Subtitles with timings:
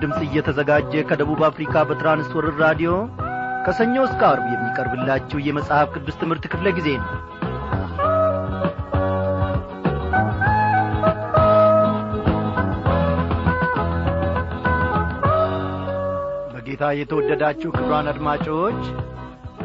[0.00, 2.90] ድምፅ እየተዘጋጀ ከደቡብ አፍሪካ በትራንስወርር ራዲዮ
[3.66, 7.10] ከሰኞ እስከ አርብ የሚቀርብላችሁ የመጽሐፍ ቅዱስ ትምህርት ክፍለ ጊዜ ነው።
[16.52, 18.80] በጌታ የተወደዳችሁ ክብሯን አድማጮች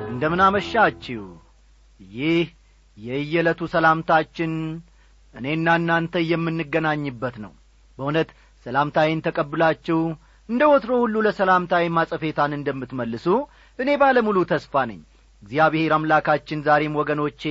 [0.05, 1.23] እንደምን አመሻችሁ?
[1.99, 2.47] ይህ
[2.97, 4.51] የየዕለቱ ሰላምታችን
[5.33, 7.53] እኔና እናንተ የምንገናኝበት ነው።
[7.97, 8.29] በእውነት
[8.65, 9.99] ሰላምታዬን ተቀብላችሁ
[10.49, 13.25] እንደ ወትሮ ሁሉ ለሰላምታዬ ማጸፌታን እንደምትመልሱ
[13.79, 14.99] እኔ ባለሙሉ ተስፋ ነኝ።
[15.43, 17.43] እግዚአብሔር አምላካችን ዛሬም ወገኖቼ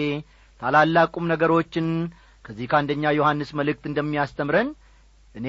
[0.63, 1.87] ታላላቅ ቁም ነገሮችን
[2.45, 4.69] ከዚህ ከአንደኛ ዮሐንስ መልእክት እንደሚያስተምረን
[5.35, 5.49] እኔ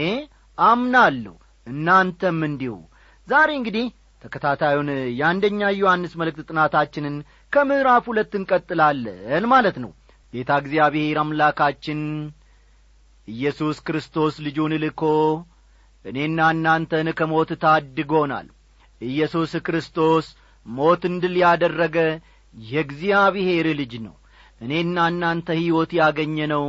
[0.57, 1.35] አምናለሁ
[1.67, 2.73] እናንተም እንዲሁ።
[3.27, 3.85] ዛሬ እንግዲህ
[4.21, 7.15] ተከታታዩን የአንደኛ ዮሐንስ መልእክት ጥናታችንን
[7.53, 9.91] ከምዕራፍ ሁለት እንቀጥላለን ማለት ነው።
[10.33, 11.99] ጌታ እግዚአብሔር አምላካችን
[13.27, 15.01] ኢየሱስ ክርስቶስ ልጁን ልኮ
[16.05, 18.47] እኔና እናንተን ከሞት ታድጎናል።
[19.01, 20.25] ኢየሱስ ክርስቶስ
[20.65, 21.97] ሞትን ድል ያደረገ
[22.53, 24.15] የእግዚአብሔር ልጅ ነው።
[24.61, 26.65] እኔና እናንተ ሕይወት ያገኘነው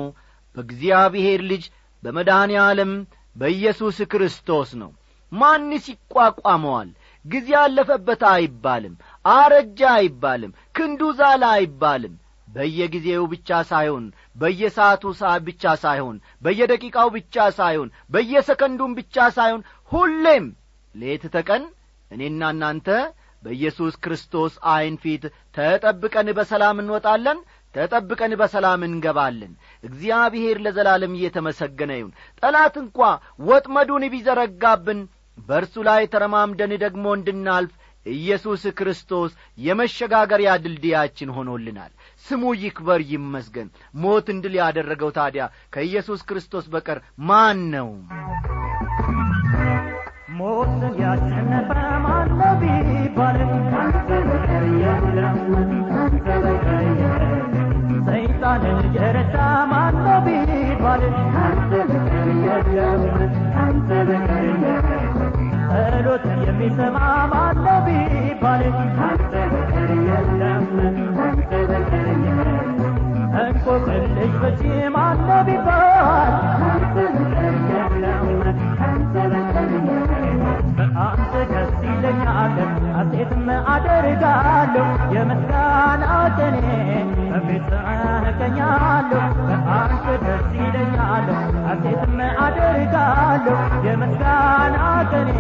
[0.57, 1.65] በእግዚአብሔር ልጅ
[2.03, 2.93] በመድኃኔ ዓለም
[3.37, 4.91] በኢየሱስ ክርስቶስ ነው።
[5.33, 6.89] ማንስ ይቋቋመዋል?
[7.25, 8.95] ጊዜ አለፈበት አይባልም
[9.35, 12.15] አረጃ አይባልም ክንዱ ዛላ አይባልም
[12.55, 14.05] በየጊዜው ብቻ ሳይሆን
[14.37, 20.47] በየሰዓቱ ሰዓት ብቻ ሳይሆን በየደቂቃው ብቻ ሳይሆን በየሰከንዱም ብቻ ሳይሆን ሁሌም
[20.95, 21.65] ሌት ተቀን
[22.11, 22.89] እኔና እናንተ
[23.43, 25.25] በኢየሱስ ክርስቶስ ዐይን ፊት
[25.57, 27.39] ተጠብቀን በሰላም እንወጣለን
[27.75, 29.53] ተጠብቀን በሰላም እንገባለን።
[29.85, 32.99] እግዚአብሔር ለዘላለም እየተመሰገነ ይሁን። ጠላት እንኳ
[33.49, 35.01] ወጥመዱን ቢዘረጋብን
[35.39, 37.73] በእርሱ ላይ ተረማምደን ደግሞ እንድናልፍ
[38.07, 41.93] ኢየሱስ ክርስቶስ የመሸጋገሪያ ድልድያችን ሆኖልናል
[42.27, 43.69] ስሙ ይክበር ይመስገን።
[44.03, 45.43] ሞት እንድል ያደረገው ታዲያ
[45.75, 46.99] ከኢየሱስ ክርስቶስ በቀር
[47.29, 47.89] ማን ነው?
[50.39, 51.71] ሞትን ያሸነፈ
[52.05, 54.65] ማነው ቢባልም ካንተ በቀር
[58.09, 59.37] ሰይጣንን የረታ
[59.73, 62.29] ማነው ቢባልም ካንተ በቀር
[62.79, 63.05] የለም።
[63.55, 64.85] ካንተ በቀር የለም።
[65.71, 66.43] ጸሎትን
[67.87, 68.77] ቢባልም
[73.67, 74.61] እንቆቅልሽ ፈቺ
[74.95, 76.33] ማነው ቢባል
[80.79, 82.57] በአንተ ደስ ይለኛል
[82.97, 86.05] ሐሴትም አደርጋለሁ የምስጋና
[86.39, 86.59] ቀኔ
[87.31, 87.89] በፊትህ
[88.31, 91.27] እገኛለሁ በአንተ ደስ ይለኛል
[91.69, 93.57] ሐሴትም አደርጋለሁ
[93.89, 94.77] የምስጋና
[95.13, 95.33] ቀኔ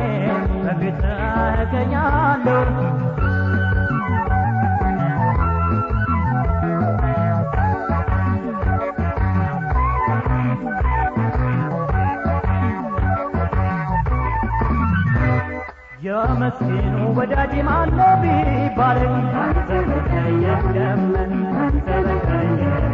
[0.64, 1.20] በፊትህ
[1.64, 2.58] እገኛለሁ
[16.16, 21.00] የመስኪኑ ወዳጅ ማነው ቢባልም ካንተ በቀር የለም
[21.52, 22.92] ካንተ በቀር የለም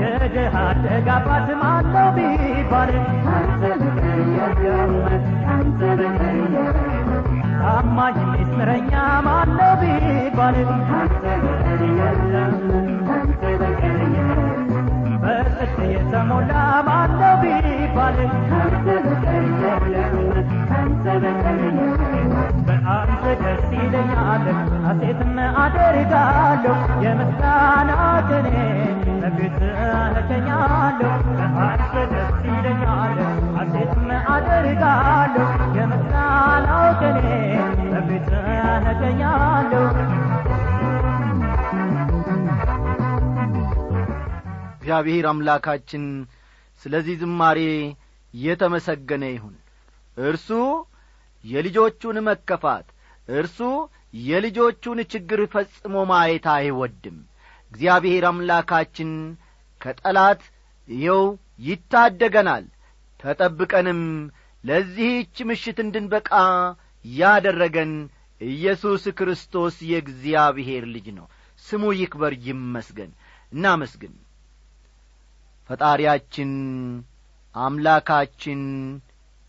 [0.00, 1.48] የድሃ አደግ አባት
[3.70, 5.24] በቀር የለም
[7.56, 8.18] ታማኝ
[10.90, 12.56] ካንተ በቀር የለም
[15.22, 16.52] በጽድቅ የተሞላ
[17.42, 18.32] ቢባልም
[24.96, 25.32] ሐሴትም
[25.62, 26.74] አደርጋለሁ።
[27.04, 27.90] የምስጋና
[28.28, 28.48] ቀኔ
[29.22, 29.78] በፊትህ
[30.20, 31.10] እገኛለሁ
[31.54, 33.18] በአንተ ደስ ይለኛል።
[33.56, 34.04] ሐሴትም
[34.34, 35.46] አደርጋለሁ።
[35.78, 36.68] የምስጋና
[37.00, 37.20] ቀኔ
[37.90, 38.46] በፊትህ
[38.92, 39.82] እገኛለሁ
[44.76, 46.04] እግዚአብሔር አምላካችን
[46.82, 47.60] ስለዚህ ዝማሬ
[48.34, 49.54] የተመሰገነ ይሁን።
[50.22, 50.48] እርሱ
[51.44, 52.86] የልጆቹን መከፋት
[53.32, 53.58] እርሱ
[54.22, 57.16] የልጆቹን ችግር ፈጽሞ ማየት አይወድም።
[57.72, 59.10] እግዚአብሔር አምላካችን
[59.80, 60.42] ከጠላት
[60.88, 61.22] ይኸው
[61.66, 62.64] ይታደገናል።
[63.20, 64.00] ተጠብቀንም
[64.64, 66.30] ለዚህች ምሽት እንድንበቃ
[67.04, 67.92] ያደረገን
[68.40, 71.26] ኢየሱስ ክርስቶስ የእግዚአብሔር ልጅ ነው።
[71.64, 73.10] ስሙ ይክበር ይመስገን።
[73.52, 74.14] እናመስግን።
[75.70, 76.50] ፈጣሪያችን
[77.54, 78.62] አምላካችን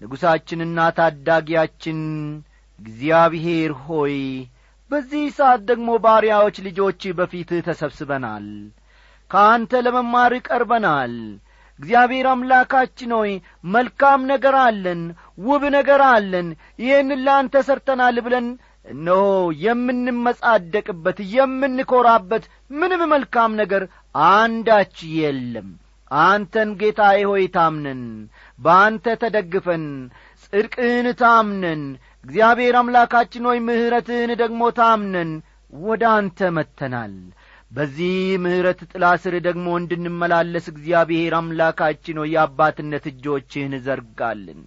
[0.01, 1.99] ንጉሣችንና ታዳጊያችን
[2.79, 4.15] እግዚአብሔር ሆይ
[4.91, 8.47] በዚህ ሰዓት ደግሞ ባሪያዎች ልጆች በፊትህ ተሰብስበናል።
[9.31, 11.13] ከአንተ ለመማር ቀርበናል።
[11.79, 13.31] እግዚአብሔር አምላካችን ሆይ
[13.69, 15.01] መልካም ነገር አለን
[15.45, 16.47] ውብ ነገር አለን
[16.79, 18.47] ይህን ለአንተ ሰርተናል ብለን
[18.85, 19.23] እነሆ
[19.65, 22.43] የምንመጻደቅበት የምንኰራበት
[22.73, 23.83] ምንም መልካም ነገር
[24.31, 25.69] አንዳች የለም።
[26.11, 28.01] አንተን ጌታዬ ሆይ ታምነን
[28.59, 29.85] በአንተ ተደግፈን
[30.43, 31.81] ጽድቅህን ታምነን
[32.25, 35.31] እግዚአብሔር አምላካችን ሆይ ምሕረትህን ደግሞ ታምነን
[35.73, 37.13] ወደ አንተ መጥተናል።
[37.71, 38.13] በዚህ
[38.43, 44.59] ምሕረት ጥላ ስር ደግሞ እንድንመላለስ እግዚአብሔር አምላካችን ሆይ የአባትነት እጆችህን ዘርጋልን።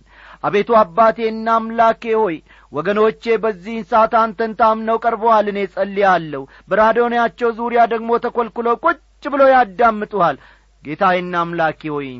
[0.45, 2.37] አቤቱ አባቴና አምላኬ ሆይ
[2.73, 10.39] ወገኖቼ በዚህን ሰዓት አንተን ታምነው ቀርበዋል እኔ ጸልያለሁ በራዲዮናቸው ዙሪያ ደግሞ ተኰልኩለው ቁጭ ብለው ያዳምጡሃል።
[10.85, 12.11] ጌታዬና አምላኬ ሆይ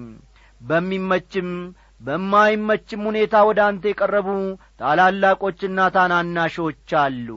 [0.61, 1.51] በሚመችም
[2.01, 4.29] በማይመችም ሁኔታ ወደ አንተ የቀረቡ
[4.81, 7.29] ታላላቆችና ታናናሾች አሉ።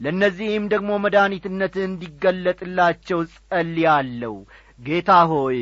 [0.00, 4.34] ለእነዚህም ደግሞ መድኃኒትነት እንዲገለጥላቸው ጸልያለሁ።
[4.80, 5.60] ጌታ ሆይ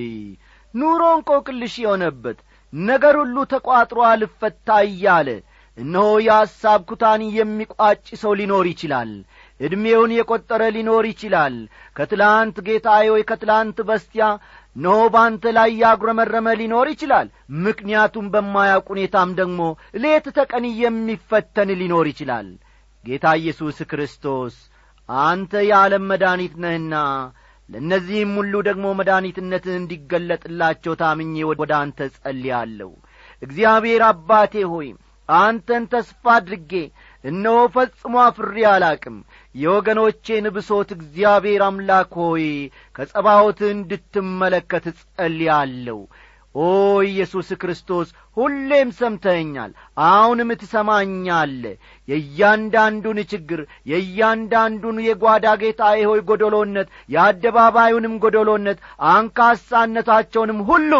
[0.74, 2.40] ኑሮ እንቆቅልሽ የሆነበት
[2.72, 5.28] ነገር ሁሉ ተቋጥሮ አልፈታ እያለ
[5.78, 9.10] እነሆ የሐሳብ ኩታን የሚቋጭ ሰው ሊኖር ይችላል።
[9.60, 11.54] ዕድሜውን የቈጠረ ሊኖር ይችላል።
[11.96, 14.26] ከትላንት ጌታዬ ሆይ ከትላንት በስቲያ
[14.76, 17.28] እነሆ በአንተ ላይ ያጉረመረመ ሊኖር ይችላል።
[17.64, 19.60] ምክንያቱም በማያውቅ ሁኔታም ደግሞ
[20.02, 22.48] ሌት ተቀን የሚፈተን ሊኖር ይችላል።
[23.04, 24.56] ጌታ ኢየሱስ ክርስቶስ
[25.08, 26.94] አንተ የዓለም መድኃኒት ነህና
[27.68, 32.90] ለእነዚህም ሁሉ ደግሞ መድኃኒትነትህ እንዲገለጥላቸው ታምኜ ወደ አንተ ጸልያለሁ።
[33.42, 34.88] እግዚአብሔር አባቴ ሆይ
[35.28, 36.72] አንተን ተስፋ አድርጌ
[37.24, 39.16] እነሆ ፈጽሞ አፍሬ አላቅም
[39.54, 42.46] የወገኖቼን ብሶት እግዚአብሔር አምላክ ሆይ
[42.96, 46.00] ከጸባዖት እንድትመለከት ጸልያለሁ
[46.54, 46.62] ኦ
[47.08, 49.72] ኢየሱስ ክርስቶስ ሁሌም ሰምተኸኛል
[50.06, 51.62] አሁንም ትሰማኛለ
[52.08, 53.60] የእያንዳንዱን ችግር
[53.90, 58.80] የእያንዳንዱን የጓዳ ጌታዬ ሆይ ጐደሎነት የአደባባዩንም ጐደሎነት
[59.12, 60.92] አንካሳነታቸውንም ሁሉ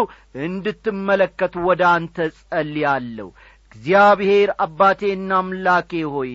[0.45, 3.27] እንድትመለከቱ ወደ አንተ ጸልያለሁ
[3.71, 6.33] እግዚአብሔር አባቴና አምላኬ ሆይ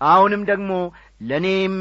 [0.00, 0.72] አሁንም ደግሞ
[1.20, 1.76] ለእኔም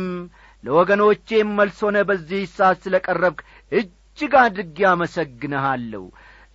[0.63, 3.39] ለወገኖቼም መልስ ሆነ በዚህ ሰዓት ስለ ቀረብክ
[3.71, 6.03] እጅግ አድርጌ አመሰግንሃለሁ።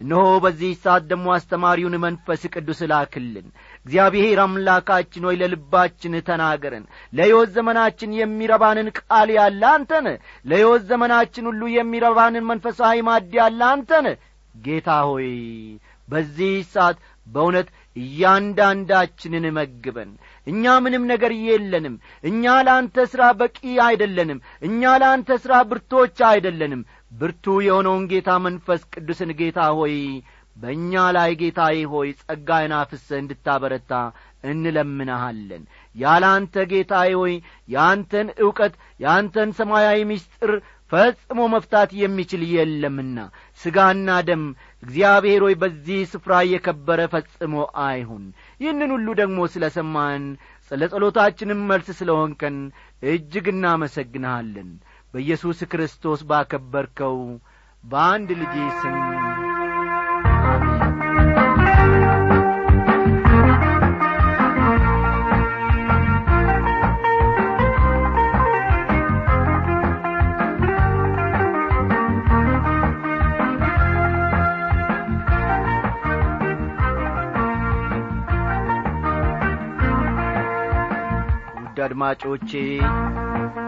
[0.00, 3.46] እነሆ በዚህ ሰዓት ደግሞ አስተማሪውን መንፈስ ቅዱስ ላክልን።
[3.86, 10.08] እግዚአብሔር አምላካችን ሆይ ለልባችን ተናገረን። ለሕይወት ዘመናችን የሚረባንን ቃል ያለ አንተነ
[10.44, 14.06] ለሕይወት ዘመናችን ሁሉ የሚረባንን መንፈሳዊ ማድ ያለ አንተነ
[14.54, 15.30] ጌታ ሆይ
[16.08, 16.96] በዚህ ሰዓት
[17.26, 20.10] በእውነት እያንዳንዳችንን መግበን።
[20.46, 27.54] እኛ ምንም ነገር የለንም። እኛ ለአንተ ሥራ በቂ አይደለንም። እኛ ለአንተ ሥራ ብርቶች አይደለንም። ብርቱ
[27.66, 29.96] የሆነውን ጌታ መንፈስ ቅዱስን ጌታ ሆይ
[30.56, 33.92] በእኛ ላይ ጌታዬ ሆይ ጸጋይን አፍሰ እንድታበረታ
[34.52, 35.62] እንለምንሃለን።
[35.94, 37.34] ያለ አንተ ጌታዬ ሆይ
[37.68, 40.52] የአንተን ዕውቀት የአንተን ሰማያዊ ምስጢር
[40.92, 43.18] ፈጽሞ መፍታት የሚችል የለምና
[43.60, 44.42] ሥጋና ደም
[44.82, 48.24] እግዚአብሔር ሆይ በዚህ ስፍራ የከበረ ፈጽሞ አይሁን።
[48.60, 50.24] ይህንን ሁሉ ደግሞ ስለ ሰማን
[50.70, 52.56] ስለ ጸሎታችንም መልስ ስለ ሆንከን
[53.06, 54.70] እጅግ እናመሰግንሃለን።
[55.14, 57.18] በኢየሱስ ክርስቶስ ባከበርከው
[57.84, 58.98] በአንድ ልጄ ስም
[81.84, 82.50] አድማጮቼ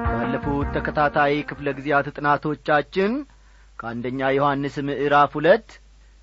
[0.09, 3.13] ባለፉት ተከታታይ ክፍለ ጊዜያት ጥናቶቻችን
[3.79, 5.69] ከአንደኛ ዮሐንስ ምዕራፍ ሁለት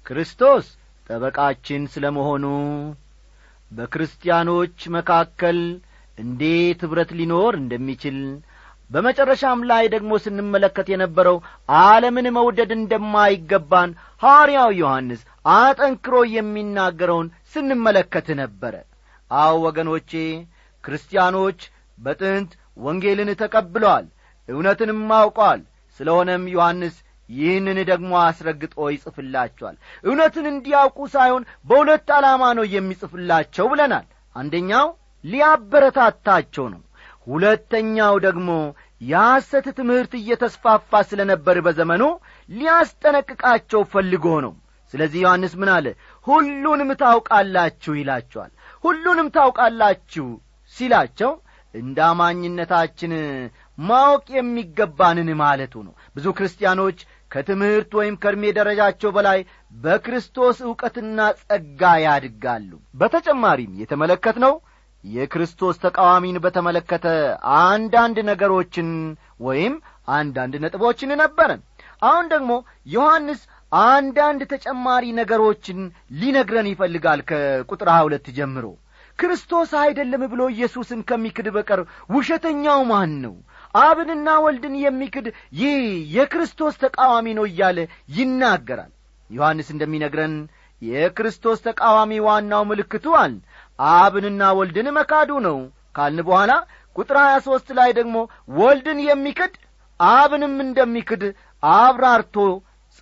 [0.05, 0.65] ክርስቶስ
[1.10, 2.45] ጠበቃችን ስለ መሆኑ
[3.71, 5.60] በክርስቲያኖች መካከል
[6.17, 8.17] እንዴት ኅብረት ሊኖር እንደሚችል
[8.91, 11.38] በመጨረሻም ላይ ደግሞ ስንመለከት የነበረው
[11.81, 15.21] ዓለምን መውደድ እንደማይገባን ሐዋርያው ዮሐንስ
[15.55, 18.74] አጠንክሮ የሚናገረውን ስንመለከት ነበረ።
[19.31, 20.12] አዎ ወገኖቼ
[20.83, 21.60] ክርስቲያኖች
[22.01, 24.05] በጥንት ወንጌልን ተቀብለዋል
[24.50, 25.62] እውነትንም አውቀዋል
[26.00, 26.96] ስለሆነም ዮሐንስ
[27.29, 34.05] ይህንን ደግሞ አስረግጦ ይጽፍላቸዋል። እውነትን እንዲያውቁ ሳይሆን በሁለት ዓላማ ነው የሚጽፍላቸው ብለናል።
[34.36, 34.88] አንደኛው
[35.24, 36.81] ሊያበረታታቸው ነው።
[37.27, 38.50] ሁለተኛው ደግሞ
[39.01, 42.03] የሐሰት ትምህርት እየተስፋፋ ስለ ነበር በዘመኑ
[42.50, 44.53] ሊያስጠነቅቃቸው ፈልጎ ነው።
[44.93, 45.86] ስለዚህ ዮሐንስ ምን አለ?
[46.27, 48.51] ሁሉንም ታውቃላችሁ ይላቸዋል።
[48.84, 50.27] ሁሉንም ታውቃላችሁ
[50.75, 51.31] ሲላቸው
[51.73, 53.11] እንደ አማኝነታችን
[53.81, 56.99] ማወቅ የሚገባንን ማለቱ ነው። ብዙ ክርስቲያኖች
[57.31, 59.39] ከትምህርት ወይም ከእድሜ ደረጃቸው በላይ
[59.75, 64.53] በክርስቶስ ዕውቀትና ጸጋ ያድጋሉ። በተጨማሪም የተመለከትነው
[65.03, 67.05] የክርስቶስ ተቃዋሚን በተመለከተ
[67.61, 68.89] አንዳንድ ነገሮችን
[69.47, 69.75] ወይም
[70.15, 71.61] አንዳንድ ነጥቦችን ነበረን።
[72.01, 72.51] አሁን ደግሞ
[72.93, 75.79] ዮሐንስ አንዳንድ ተጨማሪ ነገሮችን
[76.21, 78.65] ሊነግረን ይፈልጋል ከቁጥር ሀያ ሁለት ጀምሮ
[79.21, 81.79] ክርስቶስ አይደለም ብሎ ኢየሱስን ከሚክድ በቀር
[82.15, 83.35] ውሸተኛው ማን ነው?
[83.75, 85.27] አብንና ወልድን የሚክድ
[85.59, 85.81] ይህ
[86.15, 87.79] የክርስቶስ ተቃዋሚ ነው እያለ
[88.17, 88.91] ይናገራል።
[89.29, 90.33] ዮሐንስ እንደሚነግረን
[90.81, 93.33] የክርስቶስ ተቃዋሚ ዋናው ምልክቱ አል
[93.95, 95.57] አብንና ወልድን መካዱ ነው
[95.95, 96.51] ካልን በኋላ
[96.95, 98.15] ቁጥር ሀያ ሦስት ላይ ደግሞ
[98.57, 99.53] ወልድን የሚክድ
[99.99, 101.23] አብንም እንደሚክድ
[101.63, 102.35] አብራርቶ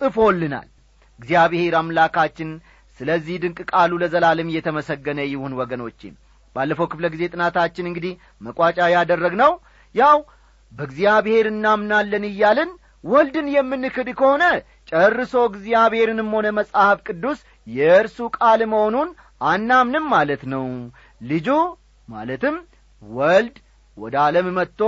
[0.00, 0.68] ጽፎልናል።
[1.20, 2.50] እግዚአብሔር አምላካችን
[3.00, 6.00] ስለዚህ ድንቅ ቃሉ ለዘላለም እየተመሰገነ ይሁን ወገኖቼ።
[6.56, 9.52] ባለፈው ክፍለ ጊዜ ጥናታችን እንግዲህ መቋጫ ያደረግነው
[9.94, 10.18] ያው
[10.72, 12.70] በእግዚአብሔር እናምናለን እያልን
[13.04, 14.44] ወልድን የምንክድ ከሆነ
[14.90, 19.08] ጨርሶ እግዚአብሔርንም ሆነ መጽሐፍ ቅዱስ የእርሱ ቃል መሆኑን
[19.44, 20.64] አናምንም ማለት ነው።
[21.22, 21.48] ልጁ
[22.08, 22.56] ማለትም
[23.02, 23.56] ወልድ
[23.96, 24.80] ወደ ዓለም መጥቶ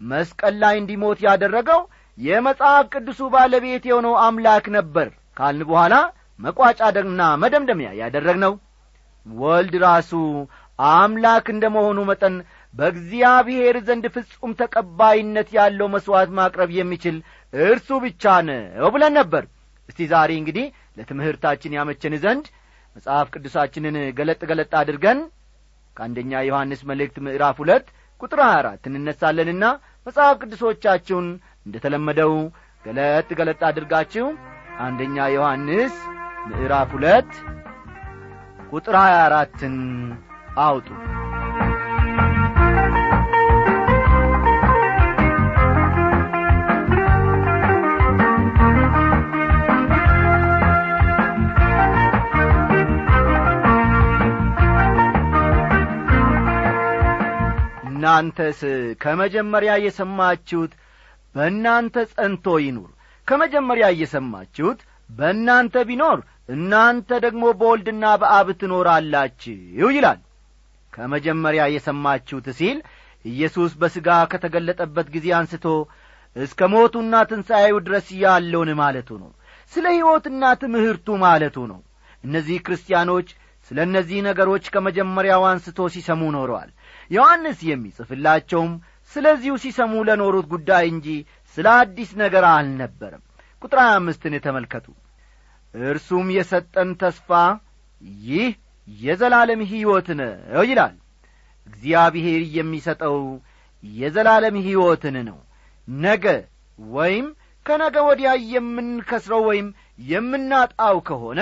[0.00, 1.80] መስቀል ላይ እንዲሞት ያደረገው
[2.18, 5.94] የመጽሐፍ ቅዱሱ ባለቤት የሆነው አምላክ ነበር ካልን በኋላ
[6.38, 8.54] መቋጫና መደምደሚያ ያደረግነው።
[9.26, 10.12] ወልድ ራሱ
[10.78, 12.34] አምላክ እንደ መሆኑ መጠን
[12.74, 17.16] በእግዚአብሔር ዘንድ ፍጹም ተቀባይነት ያለው መሥዋዕት ማቅረብ የሚችል
[17.52, 19.44] እርሱ ብቻ ነው ብለን ነበር።
[19.88, 20.66] እስቲ ዛሬ እንግዲህ
[20.98, 22.46] ለትምህርታችን ያመቸን ዘንድ
[22.96, 25.20] መጽሐፍ ቅዱሳችንን ገለጥ ገለጥ አድርገን
[25.96, 27.86] ከአንደኛ ዮሐንስ መልእክት ምዕራፍ ሁለት
[28.20, 29.64] ቁጥር ሀያ አራት እንነሳለንና
[30.06, 31.26] መጽሐፍ ቅዱሶቻችሁን
[31.66, 32.32] እንደ ተለመደው
[32.84, 34.26] ገለጥ ገለጥ አድርጋችሁ
[34.84, 35.94] አንደኛ ዮሐንስ
[36.46, 37.30] ምዕራፍ ሁለት
[38.70, 39.76] ቁጥር ሀያ አራትን
[40.58, 40.88] አውጡ።
[57.88, 58.60] እናንተስ
[59.02, 60.72] ከመጀመሪያ የሰማችሁት
[61.34, 62.90] በእናንተ ጸንቶ ይኑር።
[63.28, 64.80] ከመጀመሪያ እየሰማችሁት
[65.10, 66.18] በእናንተ ቢኖር
[66.48, 70.20] እናንተ ደግሞ በወልድና በአብ ትኖራላችሁ ይላል።
[70.92, 72.78] ከመጀመሪያ የሰማችሁት ሲል
[73.24, 75.66] ኢየሱስ በሥጋ ከተገለጠበት ጊዜ አንስቶ
[76.36, 79.30] እስከ ሞቱና ትንሣኤው ድረስ ያለውን ማለቱ ነው።
[79.72, 81.80] ስለ ሕይወትና ትምህርቱ ማለቱ ነው።
[82.24, 83.28] እነዚህ ክርስቲያኖች
[83.70, 86.70] ስለ እነዚህ ነገሮች ከመጀመሪያው አንስቶ ሲሰሙ ኖረዋል።
[87.10, 88.72] ዮሐንስ የሚጽፍላቸውም
[89.12, 91.08] ስለዚሁ ሲሰሙ ለኖሩት ጉዳይ እንጂ
[91.56, 93.22] ስለ አዲስ ነገር አልነበረም
[93.64, 94.86] ቁጥር ሀያ አምስትን ተመልከቱ
[95.74, 97.30] እርሱም የሰጠን ተስፋ
[98.24, 98.50] ይህ
[98.88, 100.32] የዘላለም ሕይወት ነው
[100.68, 100.94] ይላል።
[101.66, 103.16] እግዚአብሔር የሚሰጠው
[103.84, 105.38] የዘላለም ሕይወትን ነው።
[105.88, 106.26] ነገ
[106.78, 107.26] ወይም
[107.66, 109.68] ከነገ ወዲያ የምንከስረው ወይም
[110.08, 111.40] የምናጣው ከሆነ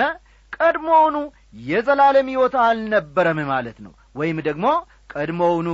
[0.53, 1.17] ቀድሞውኑ
[1.65, 4.65] የዘላለም ሕይወት አልነበረም ማለት ነው። ወይም ደግሞ
[5.13, 5.69] ቀድሞውኑ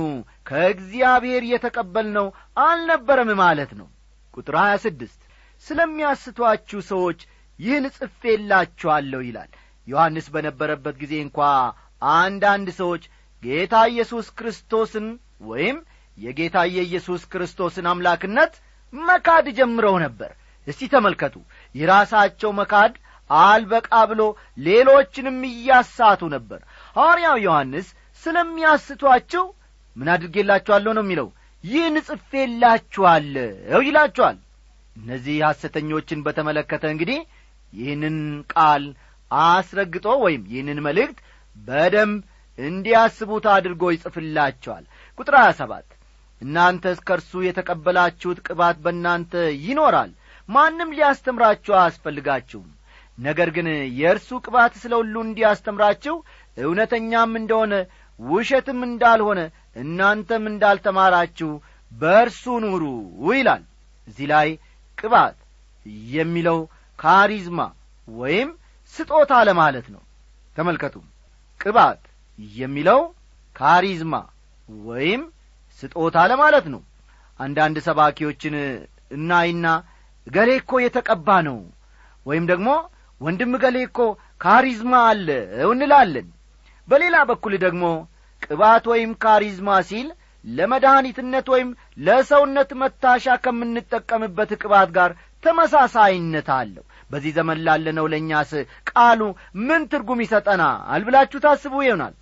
[0.46, 2.26] ከእግዚአብሔር የተቀበልነው
[2.62, 3.88] አልነበረም ማለት ነው።
[4.34, 5.20] ቁጥር ሀያ ስድስት
[5.66, 7.20] ስለሚያስቷችሁ ሰዎች
[7.58, 9.50] ይህን ጽፌላችኋለሁ ይላል።
[9.86, 11.38] ዮሐንስ በነበረበት ጊዜ እንኳ
[12.16, 13.02] አንዳንድ ሰዎች
[13.42, 15.06] ጌታ ኢየሱስ ክርስቶስን
[15.50, 15.76] ወይም
[16.18, 18.52] የጌታ የኢየሱስ ክርስቶስን አምላክነት
[18.92, 20.30] መካድ ጀምረው ነበር።
[20.66, 21.34] እስቲ ተመልከቱ።
[21.74, 22.94] የራሳቸው መካድ
[23.30, 24.22] አልበቃ ብሎ
[24.58, 26.60] ሌሎችንም እያሳቱ ነበር።
[26.96, 27.88] ሐዋርያው ዮሐንስ
[28.22, 29.44] ስለሚያስቷቸው
[29.96, 31.28] ምን አድርጌላችኋለሁ ነው የሚለው?
[31.64, 34.36] ይህን ጽፌላችኋለሁ ይላችኋል
[34.96, 37.20] እነዚህ ሐሰተኞችን በተመለከተ እንግዲህ
[37.72, 38.16] ይህንን
[38.54, 38.84] ቃል
[39.30, 41.18] አስረግጦ ወይም ይህንን መልእክት
[41.56, 42.18] በደንብ
[42.58, 44.84] እንዲያስቡት አድርጎ ይጽፍላቸዋል።
[45.18, 45.88] ቁጥር ሀያ ሰባት
[46.42, 49.32] እናንተስ ከእርሱ የተቀበላችሁት ቅባት በእናንተ
[49.66, 50.10] ይኖራል
[50.48, 52.68] ማንም ሊያስተምራችሁ አያስፈልጋችሁም።
[53.18, 53.66] ነገር ግን
[53.98, 56.14] የእርሱ ቅባት ስለ ሁሉ እንዲያስተምራችሁ
[56.56, 57.74] እውነተኛም እንደሆነ
[58.18, 59.40] ውሸትም እንዳልሆነ
[59.82, 61.50] እናንተም እንዳልተማራችሁ
[61.92, 62.84] በእርሱ ኑሩ
[63.32, 63.62] ይላል።
[64.06, 64.48] እዚህ ላይ
[65.00, 65.36] ቅባት
[66.14, 66.58] የሚለው
[66.98, 67.60] ካሪዝማ
[68.08, 68.48] ወይም
[68.94, 70.02] ስጦታ ለማለት ነው።
[70.56, 70.94] ተመልከቱ
[71.60, 72.00] ቅባት
[72.56, 73.00] የሚለው
[73.56, 74.14] ካሪዝማ
[74.84, 75.22] ወይም
[75.82, 76.82] ስጦታ ለማለት ነው።
[77.40, 78.54] አንዳንድ ሰባኪዎችን
[79.10, 79.66] እናይና
[80.26, 81.58] ገሌ እኮ የተቀባ ነው
[82.26, 82.68] ወይም ደግሞ
[83.20, 83.98] ወንድም ገሌ እኮ
[84.40, 86.28] ካሪዝማ አለው እንላለን።
[86.88, 87.84] በሌላ በኩል ደግሞ
[88.42, 90.08] ቅባት ወይም ካሪዝማ ሲል
[90.44, 95.10] ለመድኃኒትነት ወይም ለሰውነት መታሻ ከምንጠቀምበት ቅባት ጋር
[95.44, 98.50] ተመሳሳይነት አለው። በዚህ ዘመን ላለነው ለእኛስ
[98.90, 99.20] ቃሉ
[99.66, 102.14] ምን ትርጉም ይሰጠናል ብላችሁ ታስቡ ይሆናል።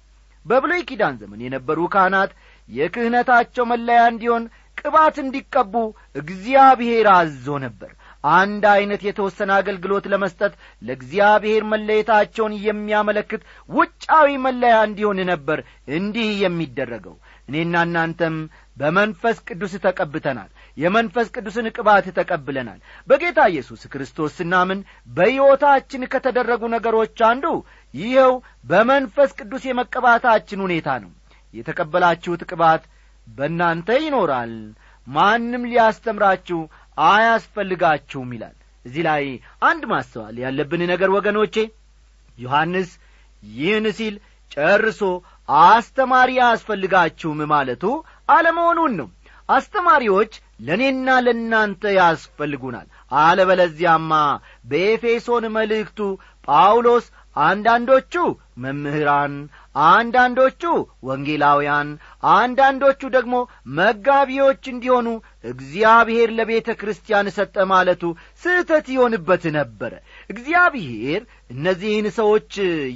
[0.46, 2.30] በብሉይ ኪዳን ዘመን የነበሩ ካህናት
[2.68, 4.44] የክህነታቸው መለያ እንዲሆን
[4.78, 5.75] ቅባት እንዲቀቡ
[6.20, 7.90] እግዚአብሔር አዞ ነበር።
[8.25, 15.58] አንድ ዐይነት የተወሰነ አገልግሎት ለመስጠት ለእግዚአብሔር መለየታቸውን የሚያመለክት ውጫዊ መለያ እንዲሆን ነበር
[15.98, 17.16] እንዲህ የሚደረገው
[17.48, 18.36] እኔና እናንተም
[18.76, 27.46] በመንፈስ ቅዱስ ተቀብተናል። የመንፈስ ቅዱስን ቅባት ተቀብለናል። በጌታ ኢየሱስ ክርስቶስ ስናምን በሕይወታችን ከተደረጉ ነገሮች አንዱ
[27.94, 31.10] ይኸው በመንፈስ ቅዱስ የመቀባታችን ሁኔታ ነው።
[31.54, 32.82] የተቀበላችሁት ቅባት
[33.28, 34.54] በእናንተ ይኖራል።
[35.06, 36.60] ማንም ሊያስተምራችሁ
[37.08, 39.24] አያስፈልጋችሁም ይላል። እዚህ ላይ
[39.62, 41.54] አንድ ማስተዋል ያለብን ነገር ወገኖቼ
[42.38, 42.90] ዮሐንስ
[43.42, 44.14] ይህን ሲል
[44.52, 45.00] ጨርሶ
[45.48, 47.84] አስተማሪ አያስፈልጋችሁም ማለቱ
[48.28, 49.08] አለመሆኑን ነው።
[49.48, 52.86] አስተማሪዎች ለእኔና ለእናንተ ያስፈልጉናል።
[53.20, 54.12] አለበለዚያማ
[54.70, 56.00] በኤፌሶን መልእክቱ
[56.48, 58.14] ጳውሎስ አንዳንዶቹ
[58.62, 59.34] መምህራን
[59.88, 60.62] አንዳንዶቹ
[61.08, 61.88] ወንጌላውያን
[62.32, 63.34] አንዳንዶቹ ደግሞ
[63.78, 65.08] መጋቢዎች እንዲሆኑ
[65.52, 68.02] እግዚአብሔር ለቤተ ክርስቲያን ሰጠ ማለቱ
[68.42, 69.92] ስህተት ይሆንበት ነበረ።
[70.30, 72.50] እግዚአብሔር እነዚህን ሰዎች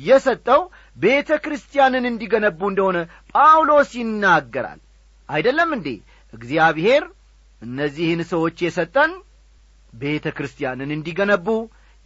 [0.08, 0.62] የሰጠው
[0.96, 2.98] ቤተ ክርስቲያንን እንዲገነቡ እንደሆነ
[3.32, 4.80] ጳውሎስ ይናገራል።
[5.28, 5.88] አይደለም እንዴ?
[6.32, 7.04] እግዚአብሔር
[7.62, 9.12] እነዚህን ሰዎች የሰጠን
[9.94, 11.46] ቤተ ክርስቲያንን እንዲገነቡ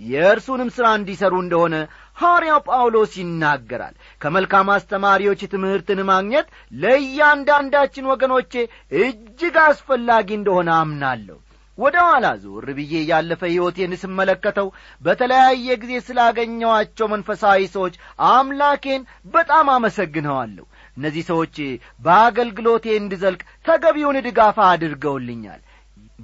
[0.00, 1.74] የእርሱንም ሥራ እንዲሠሩ እንደሆነ
[2.16, 6.48] ሐዋርያው ጳውሎስ ይናገራል። ከመልካም አስተማሪዎች ትምህርትን ማግኘት
[6.82, 8.52] ለእያንዳንዳችን ወገኖቼ
[9.00, 11.38] እጅግ አስፈላጊ እንደሆነ አምናለሁ
[11.78, 14.68] ወደ ኋላ ዞር ብዬ ያለፈ ሕይወቴን ስመለከተው
[15.02, 17.94] በተለያየ ጊዜ ስላገኘዋቸው መንፈሳዊ ሰዎች
[18.28, 19.02] አምላኬን
[19.34, 20.64] በጣም አመሰግነዋለሁ።
[20.96, 21.56] እነዚህ ሰዎች
[22.00, 25.60] በአገልግሎቴ እንድዘልቅ ተገቢውን ድጋፍ አድርገውልኛል።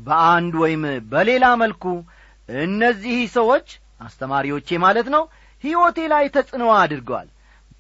[0.01, 0.83] በአንድ ወይም
[1.13, 1.85] በሌላ መልኩ
[2.49, 3.67] እነዚህ ሰዎች
[4.01, 5.25] አስተማሪዎቼ ማለት ነው
[5.65, 7.29] ሕይወቴ ላይ ተጽዕኖ አድርገዋል።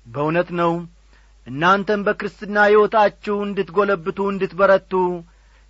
[0.06, 0.72] በእውነት ነው።
[1.46, 4.92] እናንተም በክርስትና ሕይወታችሁ እንድትጐለብቱ እንድትበረቱ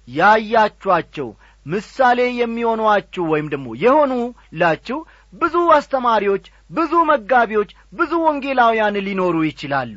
[0.09, 1.28] ያያችኋቸው
[1.66, 4.12] ምሳሌ የሚሆኗችሁ ወይም ደግሞ የሆኑ
[4.61, 4.99] ላችሁ
[5.33, 9.95] ብዙ አስተማሪዎች ብዙ መጋቢዎች ብዙ ወንጌላውያን ሊኖሩ ይችላሉ።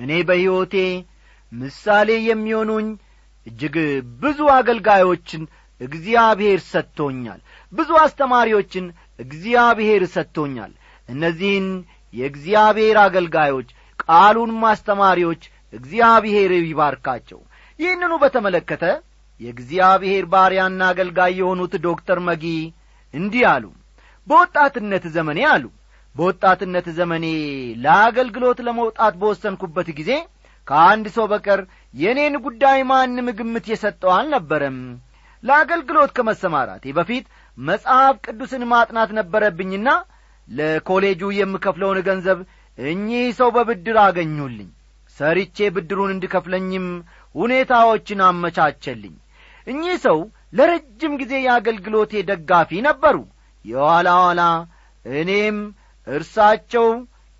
[0.00, 0.74] እኔ በሕይወቴ
[1.52, 2.88] ምሳሌ የሚሆኑኝ
[3.46, 3.76] እጅግ
[4.22, 5.42] ብዙ አገልጋዮችን
[5.80, 7.40] እግዚአብሔር ሰጥቶኛል።
[7.72, 8.86] ብዙ አስተማሪዎችን
[9.18, 10.72] እግዚአብሔር ሰጥቶኛል።
[11.08, 11.68] እነዚህን
[12.14, 13.68] የእግዚአብሔር አገልጋዮች
[14.04, 17.40] ቃሉን ማስተማሪዎች እግዚአብሔር ይባርካቸው።
[17.78, 18.84] ይህንኑ በተመለከተ
[19.40, 22.44] የእግዚአብሔር ባሪያና አገልጋይ የሆኑት ዶክተር መጊ
[23.14, 23.64] እንዲህ አሉ።
[24.26, 25.64] በወጣትነት ዘመኔ አሉ።
[26.14, 27.26] በወጣትነት ዘመኔ
[27.84, 30.10] ለአገልግሎት ለመውጣት በወሰንኩበት ጊዜ
[30.66, 31.60] ከአንድ ሰው በቀር
[31.94, 34.78] የእኔን ጉዳይ ማንም ግምት የሰጠው አልነበረም።
[35.42, 37.26] ለአገልግሎት ከመሰማራቴ በፊት
[37.58, 39.88] መጽሐፍ ቅዱስን ማጥናት ነበረብኝና
[40.48, 42.38] ለኮሌጁ የምከፍለውን ገንዘብ
[42.78, 44.68] እኚህ ሰው በብድር አገኙልኝ።
[45.16, 46.86] ሰርቼ ብድሩን እንድከፍለኝም
[47.34, 49.14] ሁኔታዎችን አመቻቸልኝ
[49.68, 50.18] እኚህ ሰው
[50.52, 53.16] ለረጅም ጊዜ የአገልግሎቴ ደጋፊ ነበሩ።
[53.64, 54.42] የኋላ ኋላ
[55.04, 55.58] እኔም
[56.06, 56.86] እርሳቸው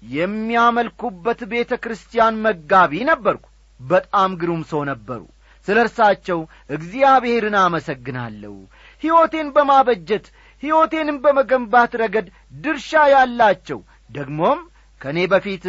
[0.02, 3.44] የሚያመልኩበት ቤተ ክርስቲያን መጋቢ ነበርኩ።
[3.80, 5.20] በጣም ግሩም ሰው ነበሩ።
[5.68, 6.38] ስለ እርሳቸው
[6.70, 8.54] እግዚአብሔርን አመሰግናለሁ።
[9.02, 10.26] ሕይወቴን በማበጀት
[10.62, 14.60] ሕይወቴንም በመገንባት ረገድ ድርሻ ያላቸው ደግሞም
[15.00, 15.64] ከእኔ በፊት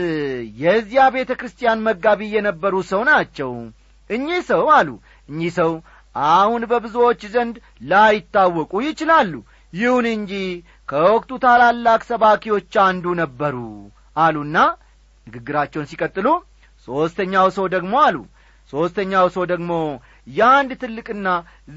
[0.62, 3.52] የዚያ ቤተ ክርስቲያን መጋቢ የነበሩ ሰው ናቸው።
[4.10, 4.90] እኚህ ሰው አሉ።
[5.30, 5.72] እኚህ ሰው
[6.30, 7.56] አሁን በብዙዎች ዘንድ
[7.92, 9.34] ላይታወቁ ይችላሉ።
[9.74, 10.34] ይሁን እንጂ
[10.90, 13.56] ከወቅቱ ታላላቅ ሰባኪዎች አንዱ ነበሩ
[14.18, 14.58] አሉና
[15.28, 16.28] ንግግራቸውን ሲቀጥሉ
[16.88, 18.18] ሦስተኛው ሰው ደግሞ አሉ።
[18.74, 19.72] ሦስተኛው ሰው ደግሞ
[20.28, 21.28] የአንድ ትልቅና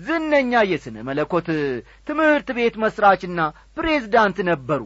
[0.01, 1.47] ዝነኛ የሥነ መለኮት
[2.09, 3.41] ትምህርት ቤት መሥራችና
[3.77, 4.83] ፕሬዝዳንት ነበሩ።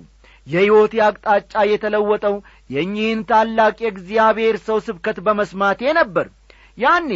[0.47, 2.35] የሕይወቴ አቅጣጫ የተለወጠው
[2.71, 6.27] የእኚህን ታላቅ የእግዚአብሔር ሰው ስብከት በመስማቴ ነበር።
[6.79, 7.11] ያኔ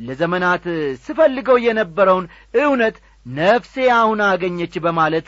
[0.00, 0.64] ለዘመናት
[1.04, 2.26] ስፈልገው የነበረውን
[2.62, 2.96] እውነት
[3.36, 5.26] ነፍሴ አሁን አገኘች በማለት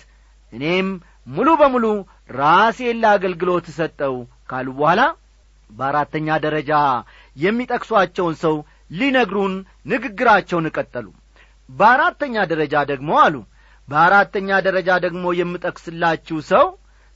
[0.53, 0.89] እኔም
[1.27, 1.87] ሙሉ በሙሉ
[2.35, 4.15] ራሴን ለአገልግሎት ሰጠው
[4.51, 5.01] ካሉ በኋላ
[5.71, 6.73] በአራተኛ ደረጃ
[7.37, 8.57] የሚጠቅሷቸውን ሰው
[8.91, 9.55] ሊነግሩን
[9.87, 11.07] ንግግራቸውን ቀጠሉ።
[11.69, 13.37] በአራተኛ ደረጃ ደግሞ አሉ።
[13.89, 16.67] በአራተኛ ደረጃ ደግሞ የምጠቅስላችሁ ሰው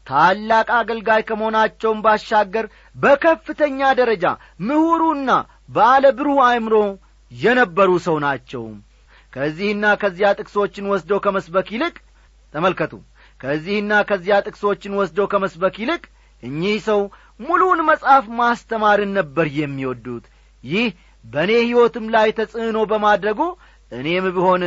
[0.07, 2.67] ታላቅ አገልጋይ ከመሆናቸውም ባሻገር
[2.97, 4.25] በከፍተኛ ደረጃ
[4.67, 5.31] ምሁሩና
[5.69, 6.75] ባለ ብሩህ አእምሮ
[7.33, 8.65] የነበሩ ሰው ናቸው።
[9.33, 11.97] ከዚህና ከዚያ ጥቅሶችን ወስደው ከመስበክ ይልቅ
[12.55, 12.93] ተመልከቱ።
[13.41, 16.03] ከዚህና ከዚያ ጥቅሶችን ወስደው ከመስበክ ይልቅ
[16.43, 17.01] እኚህ ሰው
[17.41, 20.25] ሙሉውን መጽሐፍ ማስተማርን ነበር የሚወዱት።
[20.65, 20.87] ይህ
[21.25, 23.41] በእኔ ሕይወትም ላይ ተጽዕኖ በማድረጉ
[23.93, 24.63] እኔም ብሆን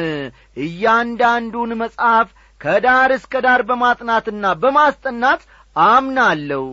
[0.63, 2.28] እያንዳንዱን መጽሐፍ
[2.62, 5.41] ከዳር እስከ ዳር በማጥናትና በማስጠናት
[5.76, 6.65] አምናለሁ።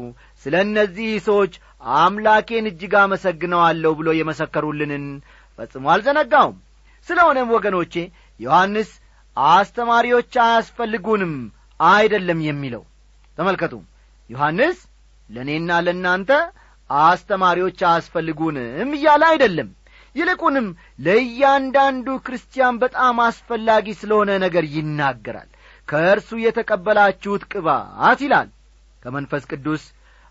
[0.44, 1.54] ስለ እነዚህ ሰዎች
[1.96, 5.04] አምላኬን እጅግ አመሰግነዋለሁ ብሎ የመሰከሩልንን
[5.58, 6.56] ፈጽሞ አልዘነጋውም።
[7.08, 7.94] ስለ ሆነም ወገኖቼ
[8.40, 8.90] ዮሐንስ
[9.36, 11.34] አስተማሪዎች አያስፈልጉንም
[11.80, 12.82] አይደለም የሚለው።
[13.38, 13.74] ተመልከቱ
[14.30, 14.78] ዮሐንስ
[15.30, 16.30] ለእኔና ለእናንተ
[16.90, 19.68] አስተማሪዎች አያስፈልጉንም እያለ አይደለም።
[20.14, 20.66] ይልቁንም
[21.06, 25.48] ለእያንዳንዱ ክርስቲያን በጣም አስፈላጊ ስለሆነ ነገር ይናገራል።
[25.88, 28.48] ከእርሱ የተቀበላችሁት ቅባት ይላል።
[29.02, 29.82] ከመንፈስ ቅዱስ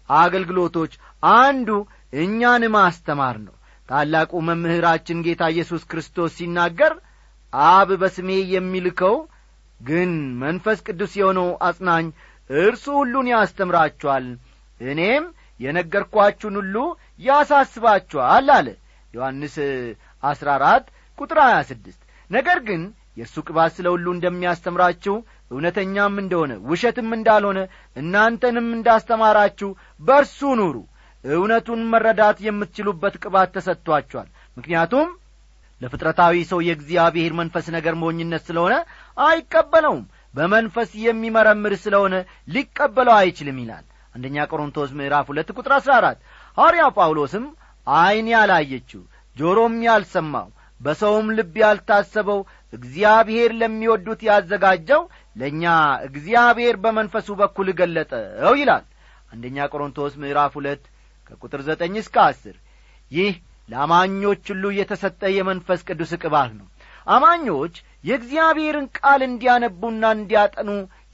[0.10, 0.94] አገልግሎቶች
[1.38, 1.70] አንዱ
[2.18, 3.56] እኛን ማስተማር ነው
[3.90, 6.94] ታላቁ መምህራችን ጌታ ኢየሱስ ክርስቶስ ሲናገር
[7.54, 9.16] አብ በስሜ የሚልከው
[9.80, 12.06] ግን መንፈስ ቅዱስ የሆነው አጽናኝ
[12.50, 14.26] እርሱ ሁሉን ያስተምራችኋል።
[14.82, 15.26] እኔም
[15.60, 16.76] የነገርኳችሁን ሁሉ
[17.28, 18.68] ያሳስባችኋል አለ።
[19.14, 19.56] ዮሐንስ
[20.24, 20.86] አሥራ አራት
[21.18, 22.82] ቁጥር ሀያ ስድስት ነገር ግን
[23.18, 25.16] የእርሱ ቅባት ስለ ሁሉ እንደሚያስተምራችሁ
[25.52, 27.60] እውነተኛም እንደሆነ ውሸትም እንዳልሆነ
[27.96, 29.70] እናንተንም እንዳስተማራችሁ
[30.02, 30.76] በርሱ ኑሩ
[31.34, 35.08] እውነቱን መረዳት የምትችሉበት ቅባት ተሰጥቷችኋል ምክንያቱም
[35.82, 38.76] ለፍጥረታዊ ሰው የእግዚአብሔር መንፈስ ነገር ሞኝነት ስለሆነ
[39.26, 42.16] አይቀበለውም። በመንፈስ የሚመረምር ስለሆነ
[42.48, 43.86] ሊቀበለው አይችልም ይላል
[44.16, 46.18] አንደኛ ቆሮንቶስ ምዕራፍ ሁለት ቁጥር አሥራ አራት።
[46.58, 47.46] ሐዋርያው ጳውሎስም
[47.88, 49.02] ዐይን ያላየችው
[49.36, 50.48] ጆሮም ያልሰማው
[50.82, 52.40] በሰውም ልብ ያልታሰበው
[52.74, 55.02] እግዚአብሔር ለሚወዱት ያዘጋጀው
[55.36, 55.64] ለእኛ
[56.08, 58.84] እግዚአብሔር በመንፈሱ በኩል ገለጠው ይላል
[59.32, 60.84] አንደኛ ቆሮንቶስ ምዕራፍ ሁለት
[61.28, 62.56] ከቁጥር ዘጠኝ እስከ አስር።
[63.12, 63.34] ይህ
[63.70, 66.68] ለአማኞች ሁሉ የተሰጠ የመንፈስ ቅዱስ ቅባት ነው።
[67.08, 70.70] አማኞች የእግዚአብሔርን ቃል እንዲያነቡና እንዲያጠኑ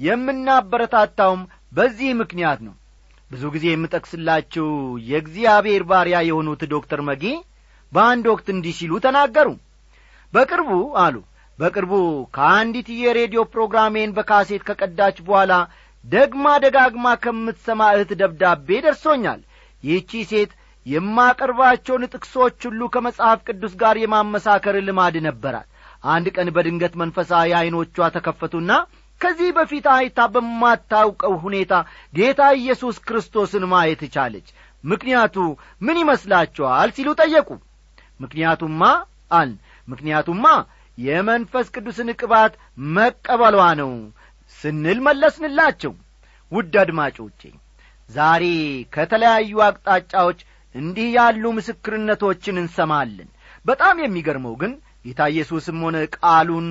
[0.06, 2.76] የምናበረታታውም በዚህ ምክንያት ነው።
[3.32, 4.68] ብዙ ጊዜ የምጠቅስላችሁ
[5.10, 7.24] የእግዚአብሔር ባሪያ የሆኑት ዶክተር መጊ
[7.92, 9.48] በአንድ ወቅት እንዲህ ሲሉ ተናገሩ።
[10.34, 10.72] በቅርቡ
[11.04, 11.16] አሉ
[11.60, 11.94] በቅርቡ
[12.36, 15.54] ከአንዲት የሬዲዮ ፕሮግራሜን በካሴት ከቀዳች በኋላ
[16.04, 19.42] ደግማ ደጋግማ ከምትሰማ እህት ደብዳቤ ደርሶኛል
[19.84, 20.52] ይህቺ ሴት
[20.86, 25.68] የማቀርባቸውን ጥቅሶች ሁሉ ከመጽሐፍ ቅዱስ ጋር የማመሳከር ልማድ ነበራት።
[26.06, 28.72] አንድ ቀን በድንገት መንፈሳዊ ዐይኖቿ ተከፈቱና
[29.22, 31.74] ከዚህ በፊት አይታ በማታውቀው ሁኔታ
[32.14, 34.48] ጌታ ኢየሱስ ክርስቶስን ማየት ቻለች።
[34.84, 35.36] ምክንያቱ
[35.82, 36.90] ምን ይመስላችኋል?
[36.96, 37.50] ሲሉ ጠየቁ።
[38.20, 38.82] ምክንያቱማ
[39.32, 39.52] አል
[39.88, 40.46] ምክንያቱማ
[40.98, 42.54] የመንፈስ ቅዱስን ቅባት
[42.96, 43.92] መቀበሏ ነው
[44.60, 45.94] ስንል መለስንላቸው።
[46.52, 47.42] ውድ አድማጮቼ
[48.12, 48.44] ዛሬ
[48.96, 50.40] ከተለያዩ አቅጣጫዎች
[50.76, 53.30] እንዲህ ያሉ ምስክርነቶችን እንሰማለን።
[53.66, 54.72] በጣም የሚገርመው ግን
[55.06, 56.68] ጌታ ኢየሱስም ሆነ ቃሉን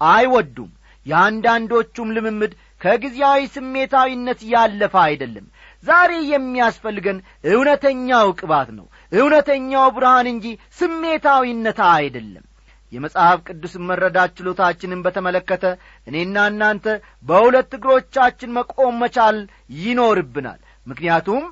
[0.00, 0.70] አይወዱም።
[1.06, 5.46] የአንዳንዶቹም ልምምድ ከጊዜያዊ ስሜታዊነት ያለፈ አይደለም።
[5.84, 7.18] ዛሬ የሚያስፈልገን
[7.50, 10.46] እውነተኛው ቅባት ነው እውነተኛው ብርሃን እንጂ
[10.80, 12.44] ስሜታዊነት አይደለም።
[12.92, 15.64] የመጽሐፍ ቅዱስ መረዳት ችሎታችንን በተመለከተ
[16.06, 16.86] እኔና እናንተ
[17.24, 19.38] በሁለት እግሮቻችን መቆም መቻል
[19.80, 21.44] ይኖርብናል ምክንያቱም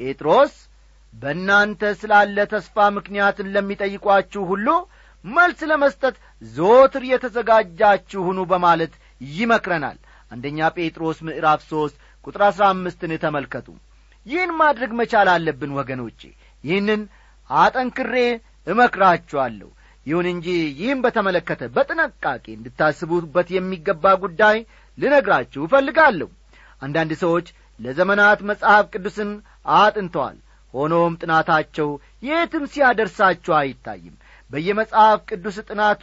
[0.00, 0.52] ጴጥሮስ
[1.14, 4.66] በእናንተ ስላለ ተስፋ ምክንያትን ለሚጠይቋችሁ ሁሉ
[5.24, 6.14] መልስ ለመስጠት
[6.52, 8.92] ዞትር የተዘጋጃችሁ ሁኑ በማለት
[9.30, 9.98] ይመክረናል።
[10.30, 13.66] አንደኛ ጴጥሮስ ምዕራፍ ሦስት ቁጥር አሥራ አምስትን ተመልከቱ።
[14.26, 16.20] ይህን ማድረግ መቻል አለብን ወገኖቼ።
[16.64, 17.02] ይህንን
[17.50, 18.14] አጠንክሬ
[18.66, 19.68] እመክራችኋለሁ።
[20.06, 20.46] ይሁን እንጂ
[20.80, 24.56] ይህም በተመለከተ በጥንቃቄ እንድታስቡበት የሚገባ ጉዳይ
[24.98, 26.28] ልነግራችሁ እፈልጋለሁ።
[26.82, 27.46] አንዳንድ ሰዎች
[27.80, 29.30] ለዘመናት መጽሐፍ ቅዱስን
[29.76, 30.38] አጥንተዋል።
[30.74, 31.88] ሆኖም ጥናታቸው
[32.22, 34.14] የትም ሲያደርሳቸው አይታይም።
[34.50, 36.02] በየመጽሐፍ ቅዱስ ጥናቱ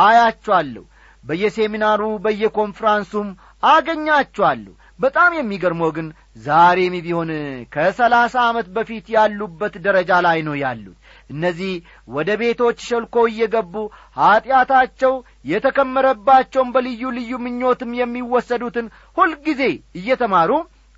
[0.00, 0.84] አያቸዋለሁ።
[1.24, 3.28] በየሴሚናሩ በየኮንፍራንሱም
[3.70, 6.06] አገኛቸዋለሁ። በጣም የሚገርመው ግን
[6.46, 7.30] ዛሬም ቢሆን
[7.74, 10.96] ከሰላሳ ዓመት በፊት ያሉበት ደረጃ ላይ ነው ያሉት።
[11.30, 11.72] እነዚህ
[12.08, 13.74] ወደ ቤቶች ሸልኮ እየገቡ
[14.20, 15.14] ኀጢአታቸው
[15.52, 19.62] የተከመረባቸውን በልዩ ልዩ ምኞትም የሚወሰዱትን ሁልጊዜ
[20.00, 20.50] እየተማሩ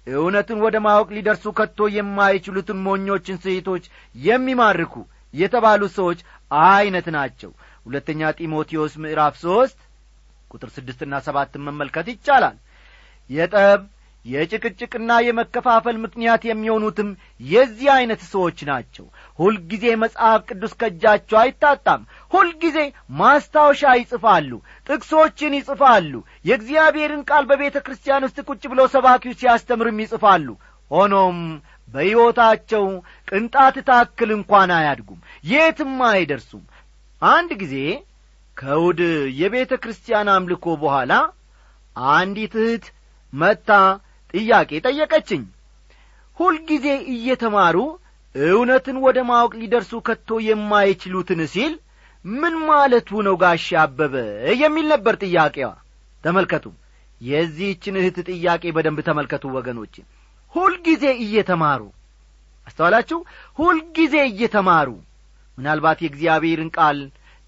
[0.07, 3.85] እውነትን ወደ ማወቅ ሊደርሱ ከቶ የማይችሉትን ሞኞችን ሴቶች
[4.23, 4.95] የሚማርኩ
[5.35, 6.21] የተባሉት ሰዎች
[6.63, 7.51] ዐይነት ናቸው።
[7.87, 9.79] ሁለተኛ ጢሞቴዎስ ምዕራፍ ሦስት
[10.51, 12.57] ቁጥር ስድስትና ሰባትን መመልከት ይቻላል።
[13.31, 13.81] የጠብ
[14.25, 17.09] የጭቅጭቅና የመከፋፈል ምክንያት የሚሆኑትም
[17.45, 19.07] የዚህ ዐይነት ሰዎች ናቸው።
[19.39, 22.79] ሁልጊዜ መጽሐፍ ቅዱስ ከእጃቸው አይታጣም ሁልጊዜ
[23.19, 24.51] ማስታወሻ ይጽፋሉ
[24.87, 26.13] ጥቅሶችን ይጽፋሉ።
[26.45, 30.49] የእግዚአብሔርን ቃል በቤተ ክርስቲያን ውስጥ ቁጭ ብለው ሰባኪው ሲያስተምርም ይጽፋሉ።
[30.91, 31.39] ሆኖም
[31.89, 32.85] በሕይወታቸው
[33.29, 36.65] ቅንጣት ታክል እንኳን አያድጉም የትም አይደርሱም።
[37.23, 37.75] አንድ ጊዜ
[38.57, 39.01] ከውድ
[39.41, 41.13] የቤተ ክርስቲያን አምልኮ በኋላ
[41.97, 42.87] አንዲት እህት
[43.33, 43.71] መታ
[44.35, 45.43] ጥያቄ ጠየቀችኝ።
[46.37, 47.77] ሁልጊዜ እየተማሩ
[48.35, 51.73] እውነትን ወደ ማወቅ ሊደርሱ ከቶ የማይችሉትን ሲል
[52.25, 54.15] ምን ማለቱ ነው ጋሻ አበበ?
[54.63, 55.71] የሚል ነበር ጥያቄዋ።
[56.25, 56.67] ተመልከቱ
[57.21, 59.95] የዚህችን እህት ጥያቄ በደንብ ተመልከቱ ወገኖች።
[60.55, 61.83] ሁልጊዜ እየተማሩ
[62.67, 63.19] አስተዋላችሁ?
[63.59, 64.89] ሁልጊዜ እየተማሩ
[65.59, 66.99] ምናልባት የእግዚአብሔርን ቃል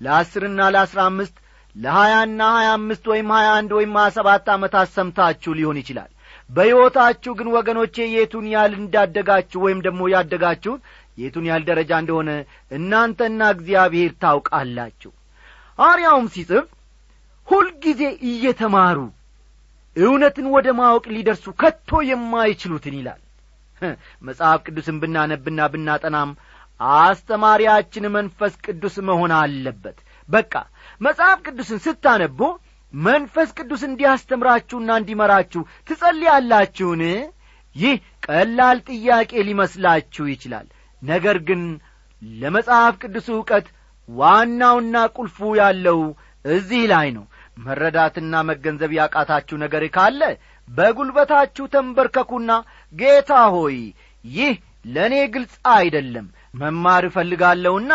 [0.01, 1.37] ለአስርና ለአስራ አምስት
[1.77, 6.11] ለሀያና ሀያ አምስት ወይም ሀያ አንድ ወይም ሀያ ሰባት ዓመታት ሰምታችሁ ሊሆን ይችላል።
[6.51, 10.81] በሕይወታችሁ ግን ወገኖቼ የቱን ያህል እንዳደጋችሁ ወይም ደግሞ ያደጋችሁት
[11.18, 12.31] የቱን ያህል ደረጃ እንደሆነ
[12.70, 15.12] እናንተና እግዚአብሔር ታውቃላችሁ።
[15.79, 16.66] አርያውም ሲጽፍ
[17.48, 18.98] ሁልጊዜ እየተማሩ
[19.96, 23.20] እውነትን ወደ ማወቅ ሊደርሱ ከቶ የማይችሉትን ይላል።
[24.27, 26.31] መጽሐፍ ቅዱስን ብናነብና ብናጠናም
[27.00, 29.98] አስተማሪያችን መንፈስ ቅዱስ መሆን አለበት።
[30.29, 30.53] በቃ
[31.00, 32.40] መጽሐፍ ቅዱስን ስታነቡ
[32.94, 37.03] መንፈስ ቅዱስ እንዲያስተምራችሁና እንዲመራችሁ ትጸልያላችሁን?
[37.77, 37.94] ይህ
[38.27, 40.66] ቀላል ጥያቄ ሊመስላችሁ ይችላል
[41.05, 41.62] ነገር ግን
[42.23, 43.67] ለመጽሐፍ ቅዱስ ዕውቀት
[44.09, 46.01] ዋናውና ቁልፉ ያለው
[46.45, 47.25] እዚህ ላይ ነው።
[47.59, 50.21] መረዳትና መገንዘብ ያቃታችሁ ነገር ካለ
[50.69, 52.51] በጒልበታችሁ ተንበርከኩና
[52.95, 53.77] ጌታ ሆይ
[54.25, 54.55] ይህ
[54.87, 57.93] ለእኔ ግልጽ አይደለም መማር እፈልጋለሁና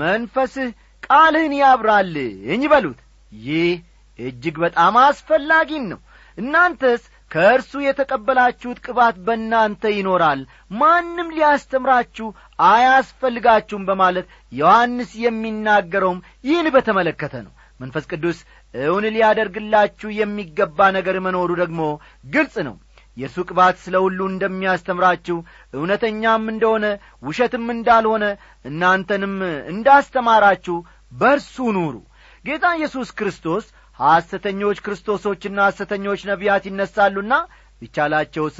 [0.00, 0.70] መንፈስህ
[1.02, 2.98] ቃልህን ያብራልኝ በሉት።
[3.42, 3.70] ይህ
[4.18, 6.00] እጅግ በጣም አስፈላጊን ነው።
[6.38, 10.40] እናንተስ ከእርሱ የተቀበላችሁት ቅባት በእናንተ ይኖራል።
[10.78, 12.28] ማንም ሊያስተምራችሁ
[12.68, 18.38] አያስፈልጋችሁም በማለት ዮሐንስ የሚናገረውም ይህን በተመለከተ ነው። መንፈስ ቅዱስ
[18.74, 21.82] እውን ሊያደርግላችሁ የሚገባ ነገር መኖሩ ደግሞ
[22.28, 22.76] ግልጽ ነው።
[23.16, 25.36] የእርሱ ቅባት ስለ ሁሉ እንደሚያስተምራችሁ
[25.74, 26.86] እውነተኛም እንደሆነ
[27.22, 28.24] ውሸትም እንዳልሆነ
[28.64, 29.34] እናንተንም
[29.72, 30.76] እንዳስተማራችሁ
[31.12, 31.96] በርሱ ኑሩ።
[32.44, 33.64] ጌታ ኢየሱስ ክርስቶስ
[33.98, 37.34] ሐሰተኞች ክርስቶሶችና ሐሰተኞች ነቢያት ይነሳሉና
[37.82, 38.58] ቢቻላቸውስ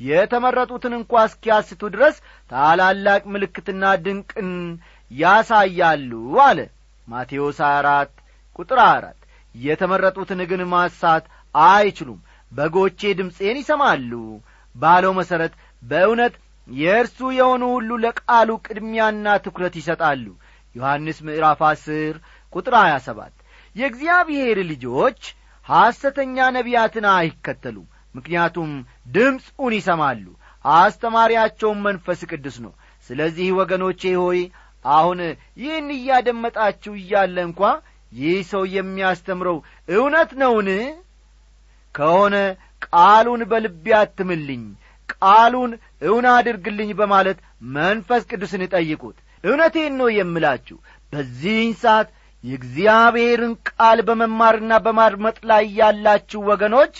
[0.00, 2.16] የተመረጡትን እንኳ እስኪያስቱ ድረስ
[2.50, 4.50] ታላላቅ ምልክትና ድንቅን
[5.10, 6.10] ያሳያሉ
[6.46, 6.58] አለ።
[7.08, 8.12] ማቴዎስ 24
[8.58, 9.18] ቁጥር አራት
[9.54, 12.20] የተመረጡትን ግን ማሳት አይችሉም።
[12.52, 14.12] በጎቼ ድምፄን ይሰማሉ።
[14.74, 16.34] ባለው መሠረት በእውነት
[16.68, 20.26] የእርሱ የሆኑ ሁሉ ለቃሉ ቅድሚያና ትኩረት ይሰጣሉ።
[20.74, 22.14] ዮሐንስ ምዕራፍ አስር
[22.52, 23.34] ቁጥር ሀያ ሰባት
[23.76, 25.20] የእግዚአብሔር ልጆች
[25.66, 28.70] ሐሰተኛ ነቢያትን አይከተሉም። ምክንያቱም
[29.14, 30.24] ድምፁን ይሰማሉ
[30.64, 32.72] አስተማሪያቸውን መንፈስ ቅዱስ ነው።
[33.10, 34.40] ስለዚህ ወገኖቼ ሆይ
[34.84, 35.20] አሁን
[35.56, 37.60] ይህን እያደመጣችሁ እያለ እንኳ
[38.12, 39.56] ይህ ሰው የሚያስተምረው
[39.94, 40.68] እውነት ነውን?
[41.94, 42.34] ከሆነ
[42.86, 44.64] ቃሉን በልቤ አትምልኝ
[45.14, 47.38] ቃሉን እውን አድርግልኝ በማለት
[47.76, 50.76] መንፈስ ቅዱስን ጠይቁት። እውነቴን ነው የምላችሁ
[51.12, 52.08] በዚህን ሰዓት
[52.44, 56.94] የእግዚአብሔርን ቃል በመማርና በማድመጥ ላይ ያላችሁ ወገኖች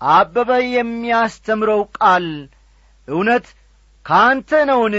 [0.00, 2.26] አበበ የሚያስተምረው ቃል
[3.08, 3.46] እውነት
[4.06, 4.96] ካንተ ነውን?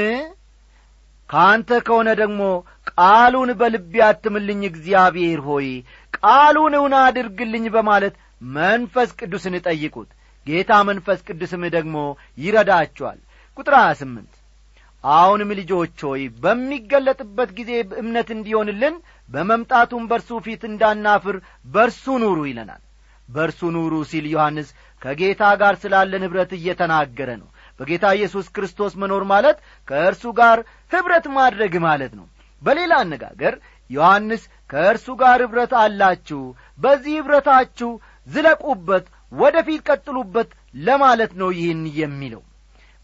[1.29, 2.41] ካንተ ከሆነ ደግሞ
[2.91, 5.67] ቃሉን በልቤ አትምልኝ እግዚአብሔር ሆይ
[6.17, 8.15] ቃሉን እውን አድርግልኝ በማለት
[8.57, 10.09] መንፈስ ቅዱስን ጠይቁት።
[10.45, 11.95] ጌታ መንፈስ ቅዱስም ደግሞ
[12.37, 13.17] ይረዳችኋል
[13.57, 14.33] ቁጥር ሀያ ስምንት።
[15.03, 18.95] አሁንም ልጆች ሆይ በሚገለጥበት ጊዜ እምነት እንዲሆንልን
[19.29, 21.37] በመምጣቱም በርሱ ፊት እንዳናፍር
[21.67, 22.81] በርሱ ኑሩ ይለናል።
[23.29, 24.67] በርሱ ኑሩ ሲል ዮሐንስ
[25.01, 27.47] ከጌታ ጋር ስላለን ኅብረት እየተናገረ ነው።
[27.79, 30.59] በጌታ ኢየሱስ ክርስቶስ መኖር ማለት ከእርሱ ጋር
[30.91, 32.25] ኅብረት ማድረግ ማለት ነው።
[32.61, 33.55] በሌላ አነጋገር
[33.89, 36.41] ዮሐንስ ከእርሱ ጋር ኅብረት አላችሁ
[36.79, 37.91] በዚህ ኅብረታችሁ
[38.27, 42.41] ዝለቁበት ወደ ፊት ቀጥሉበት ለማለት ነው ይህን የሚለው።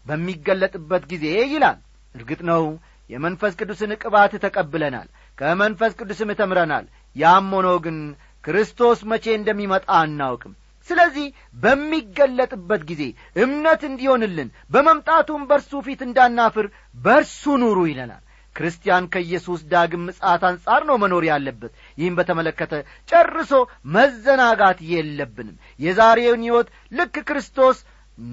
[0.06, 1.78] በሚገለጥበት ጊዜ ይላል
[2.14, 2.64] እርግጥ ነው
[3.10, 6.84] የመንፈስ ቅዱስን ቅባት ተቀብለናል ከመንፈስ ቅዱስም ተምረናል።
[7.16, 7.98] ያም ሆኖ ግን
[8.44, 10.54] ክርስቶስ መቼ እንደሚመጣ አናውቅም።
[10.88, 11.26] ስለዚህ
[11.62, 13.02] በሚገለጥበት ጊዜ
[13.36, 16.66] እምነት እንዲሆንልን በመምጣቱም በርሱ ፊት እንዳናፍር
[16.98, 18.20] በርሱ ኑሩ ይለናል።
[18.56, 22.74] ክርስቲያን ከኢየሱስ ዳግም ምጻት አንጻር ነው መኖር ያለበት። ይህም በተመለከተ
[23.08, 23.52] ጨርሶ
[23.94, 27.78] መዘናጋት የለብንም። የዛሬውን ሕይወት ልክ ክርስቶስ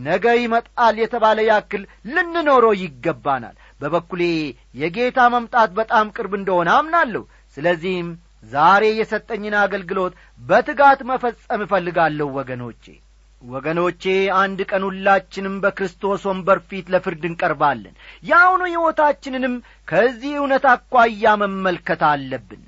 [0.05, 1.83] ነገ ይመጣል የተባለ ያክል
[2.13, 4.23] ልንኖረው ይገባናል በበኩሌ
[4.81, 7.23] የጌታ መምጣት በጣም ቅርብ እንደሆነ አምናለሁ።
[7.57, 8.09] ስለዚህም
[8.51, 12.85] ዛሬ የሰጠኝን አገልግሎት በትጋት መፈጸም እፈልጋለሁ ወገኖቼ።
[13.41, 14.03] ወገኖቼ
[14.39, 19.53] አንድ ቀን ሁላችንም በክርስቶስ ወንበር ፊት ለፍርድ እንቀርባለን። የአሁኑ ሕይወታችንንም
[19.87, 22.61] ከዚህ እውነት አኳያ መመልከት አለብን።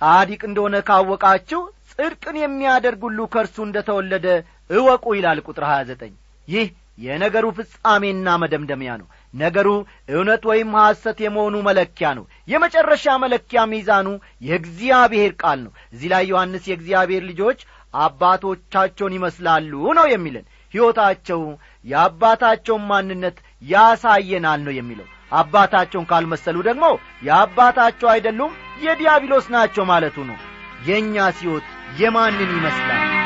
[0.00, 1.60] ጻዲቅ እንደሆነ ካወቃችሁ
[1.92, 4.26] ጽድቅን የሚያደርግ ሁሉ ከእርሱ እንደ ተወለደ
[4.70, 6.14] እወቁ ይላል ቁጥር ሀያ ዘጠኝ።
[6.48, 9.68] ይህ የነገሩ ፍጻሜና መደምደሚያ ነው ነገሩ
[10.12, 14.08] እውነት ወይም ሐሰት የመሆኑ መለኪያ ነው። የመጨረሻ መለኪያ ሚዛኑ
[14.42, 17.60] የእግዚአብሔር ቃል ነው። እዚህ ላይ ዮሐንስ የእግዚአብሔር ልጆች
[18.04, 21.40] አባቶቻቸውን ይመስላሉ ነው የሚለን። ሕይወታቸው
[21.84, 23.38] የአባታቸውን ማንነት
[23.70, 26.84] ያሳየናል ነው የሚለው። አባታቸውን ካልመሰሉ ደግሞ
[27.22, 30.38] የአባታቸው አይደሉም የዲያብሎስ ናቸው ማለቱ ነው።
[30.86, 31.66] የእኛስ ሕይወት
[31.98, 33.19] የማንን ይመስላል